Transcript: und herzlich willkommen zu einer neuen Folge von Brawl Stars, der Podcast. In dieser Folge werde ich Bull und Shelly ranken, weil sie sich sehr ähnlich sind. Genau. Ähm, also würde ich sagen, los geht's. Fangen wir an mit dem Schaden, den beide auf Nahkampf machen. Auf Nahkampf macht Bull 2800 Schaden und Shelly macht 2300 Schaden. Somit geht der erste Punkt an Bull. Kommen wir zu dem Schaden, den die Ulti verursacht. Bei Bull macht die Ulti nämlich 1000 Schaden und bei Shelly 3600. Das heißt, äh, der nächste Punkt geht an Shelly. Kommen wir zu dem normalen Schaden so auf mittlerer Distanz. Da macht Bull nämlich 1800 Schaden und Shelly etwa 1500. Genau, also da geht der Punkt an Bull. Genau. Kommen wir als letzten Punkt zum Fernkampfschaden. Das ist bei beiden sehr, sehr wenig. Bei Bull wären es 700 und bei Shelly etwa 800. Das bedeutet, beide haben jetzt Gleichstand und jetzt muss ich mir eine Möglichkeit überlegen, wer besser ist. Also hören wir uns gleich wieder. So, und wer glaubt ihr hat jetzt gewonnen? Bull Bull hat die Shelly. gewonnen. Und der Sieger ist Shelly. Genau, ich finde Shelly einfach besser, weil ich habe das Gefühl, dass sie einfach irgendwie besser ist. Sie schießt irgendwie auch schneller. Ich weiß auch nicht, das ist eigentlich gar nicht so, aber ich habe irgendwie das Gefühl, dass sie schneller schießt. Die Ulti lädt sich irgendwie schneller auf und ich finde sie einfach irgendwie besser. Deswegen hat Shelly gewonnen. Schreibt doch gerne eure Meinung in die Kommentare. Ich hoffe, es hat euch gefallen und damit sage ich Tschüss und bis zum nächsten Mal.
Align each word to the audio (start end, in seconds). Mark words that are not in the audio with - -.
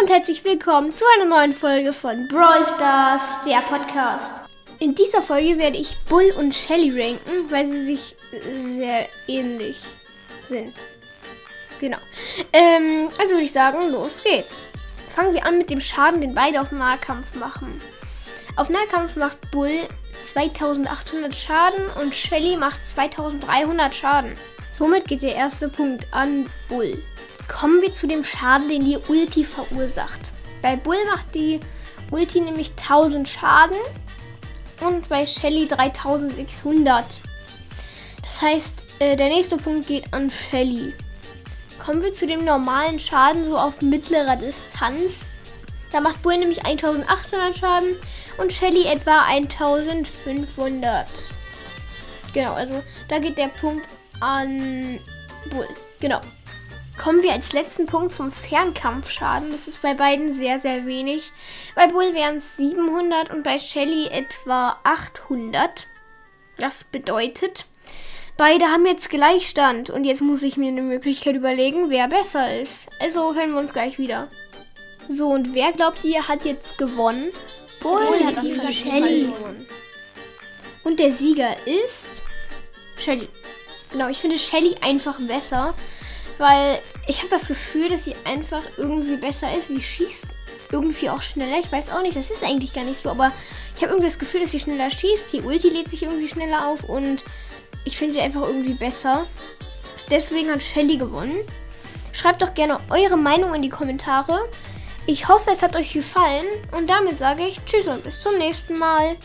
und 0.00 0.08
herzlich 0.08 0.42
willkommen 0.44 0.94
zu 0.94 1.04
einer 1.14 1.26
neuen 1.26 1.52
Folge 1.52 1.92
von 1.92 2.26
Brawl 2.26 2.64
Stars, 2.64 3.44
der 3.44 3.60
Podcast. 3.60 4.34
In 4.78 4.94
dieser 4.94 5.20
Folge 5.20 5.58
werde 5.58 5.76
ich 5.76 5.98
Bull 6.08 6.32
und 6.38 6.54
Shelly 6.54 6.90
ranken, 6.90 7.50
weil 7.50 7.66
sie 7.66 7.84
sich 7.84 8.16
sehr 8.76 9.10
ähnlich 9.26 9.78
sind. 10.42 10.72
Genau. 11.80 11.98
Ähm, 12.50 13.10
also 13.18 13.32
würde 13.32 13.44
ich 13.44 13.52
sagen, 13.52 13.90
los 13.90 14.22
geht's. 14.24 14.64
Fangen 15.08 15.34
wir 15.34 15.44
an 15.44 15.58
mit 15.58 15.68
dem 15.68 15.82
Schaden, 15.82 16.22
den 16.22 16.34
beide 16.34 16.62
auf 16.62 16.72
Nahkampf 16.72 17.34
machen. 17.34 17.82
Auf 18.56 18.70
Nahkampf 18.70 19.16
macht 19.16 19.50
Bull 19.50 19.86
2800 20.22 21.36
Schaden 21.36 21.90
und 22.00 22.14
Shelly 22.14 22.56
macht 22.56 22.88
2300 22.88 23.94
Schaden. 23.94 24.32
Somit 24.70 25.04
geht 25.06 25.20
der 25.20 25.34
erste 25.34 25.68
Punkt 25.68 26.06
an 26.10 26.48
Bull. 26.70 27.02
Kommen 27.50 27.82
wir 27.82 27.92
zu 27.94 28.06
dem 28.06 28.22
Schaden, 28.24 28.68
den 28.68 28.84
die 28.84 28.96
Ulti 29.08 29.44
verursacht. 29.44 30.32
Bei 30.62 30.76
Bull 30.76 30.96
macht 31.10 31.34
die 31.34 31.58
Ulti 32.10 32.40
nämlich 32.40 32.70
1000 32.70 33.28
Schaden 33.28 33.76
und 34.80 35.08
bei 35.08 35.26
Shelly 35.26 35.66
3600. 35.66 37.04
Das 38.22 38.40
heißt, 38.40 38.86
äh, 39.00 39.16
der 39.16 39.28
nächste 39.28 39.56
Punkt 39.56 39.88
geht 39.88 40.12
an 40.14 40.30
Shelly. 40.30 40.94
Kommen 41.84 42.02
wir 42.02 42.14
zu 42.14 42.26
dem 42.26 42.44
normalen 42.44 43.00
Schaden 43.00 43.44
so 43.44 43.58
auf 43.58 43.82
mittlerer 43.82 44.36
Distanz. 44.36 45.24
Da 45.90 46.00
macht 46.00 46.22
Bull 46.22 46.36
nämlich 46.36 46.64
1800 46.64 47.56
Schaden 47.56 47.96
und 48.38 48.52
Shelly 48.52 48.86
etwa 48.86 49.26
1500. 49.26 51.06
Genau, 52.32 52.54
also 52.54 52.80
da 53.08 53.18
geht 53.18 53.36
der 53.36 53.48
Punkt 53.48 53.86
an 54.20 55.00
Bull. 55.50 55.68
Genau. 55.98 56.20
Kommen 57.00 57.22
wir 57.22 57.32
als 57.32 57.54
letzten 57.54 57.86
Punkt 57.86 58.12
zum 58.12 58.30
Fernkampfschaden. 58.30 59.50
Das 59.52 59.66
ist 59.66 59.80
bei 59.80 59.94
beiden 59.94 60.34
sehr, 60.34 60.60
sehr 60.60 60.84
wenig. 60.84 61.32
Bei 61.74 61.86
Bull 61.86 62.12
wären 62.12 62.36
es 62.36 62.58
700 62.58 63.32
und 63.32 63.42
bei 63.42 63.58
Shelly 63.58 64.08
etwa 64.08 64.76
800. 64.84 65.86
Das 66.58 66.84
bedeutet, 66.84 67.64
beide 68.36 68.66
haben 68.66 68.84
jetzt 68.84 69.08
Gleichstand 69.08 69.88
und 69.88 70.04
jetzt 70.04 70.20
muss 70.20 70.42
ich 70.42 70.58
mir 70.58 70.68
eine 70.68 70.82
Möglichkeit 70.82 71.36
überlegen, 71.36 71.88
wer 71.88 72.06
besser 72.06 72.60
ist. 72.60 72.90
Also 73.00 73.34
hören 73.34 73.54
wir 73.54 73.60
uns 73.60 73.72
gleich 73.72 73.98
wieder. 73.98 74.30
So, 75.08 75.30
und 75.30 75.54
wer 75.54 75.72
glaubt 75.72 76.04
ihr 76.04 76.28
hat 76.28 76.44
jetzt 76.44 76.76
gewonnen? 76.76 77.32
Bull 77.80 78.04
Bull 78.04 78.26
hat 78.26 78.44
die 78.44 78.72
Shelly. 78.74 79.22
gewonnen. 79.28 79.66
Und 80.84 81.00
der 81.00 81.12
Sieger 81.12 81.66
ist 81.66 82.22
Shelly. 82.98 83.30
Genau, 83.90 84.08
ich 84.08 84.18
finde 84.18 84.38
Shelly 84.38 84.76
einfach 84.82 85.18
besser, 85.18 85.74
weil 86.40 86.80
ich 87.06 87.18
habe 87.18 87.28
das 87.28 87.48
Gefühl, 87.48 87.90
dass 87.90 88.06
sie 88.06 88.16
einfach 88.24 88.62
irgendwie 88.78 89.16
besser 89.16 89.56
ist. 89.56 89.68
Sie 89.68 89.82
schießt 89.82 90.26
irgendwie 90.72 91.10
auch 91.10 91.20
schneller. 91.20 91.58
Ich 91.60 91.70
weiß 91.70 91.90
auch 91.90 92.00
nicht, 92.00 92.16
das 92.16 92.30
ist 92.30 92.42
eigentlich 92.42 92.72
gar 92.72 92.84
nicht 92.84 92.98
so, 92.98 93.10
aber 93.10 93.32
ich 93.76 93.82
habe 93.82 93.92
irgendwie 93.92 94.08
das 94.08 94.18
Gefühl, 94.18 94.40
dass 94.40 94.52
sie 94.52 94.60
schneller 94.60 94.90
schießt. 94.90 95.32
Die 95.32 95.42
Ulti 95.42 95.68
lädt 95.68 95.88
sich 95.88 96.02
irgendwie 96.02 96.28
schneller 96.28 96.66
auf 96.66 96.84
und 96.84 97.24
ich 97.84 97.98
finde 97.98 98.14
sie 98.14 98.20
einfach 98.20 98.42
irgendwie 98.42 98.74
besser. 98.74 99.26
Deswegen 100.10 100.50
hat 100.50 100.62
Shelly 100.62 100.96
gewonnen. 100.96 101.40
Schreibt 102.12 102.42
doch 102.42 102.54
gerne 102.54 102.80
eure 102.88 103.16
Meinung 103.16 103.54
in 103.54 103.62
die 103.62 103.68
Kommentare. 103.68 104.48
Ich 105.06 105.28
hoffe, 105.28 105.50
es 105.50 105.62
hat 105.62 105.76
euch 105.76 105.92
gefallen 105.92 106.46
und 106.76 106.88
damit 106.88 107.18
sage 107.18 107.42
ich 107.42 107.64
Tschüss 107.66 107.86
und 107.86 108.02
bis 108.02 108.20
zum 108.20 108.38
nächsten 108.38 108.78
Mal. 108.78 109.16